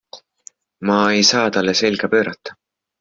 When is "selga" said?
1.81-2.07